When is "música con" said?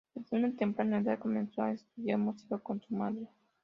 2.17-2.81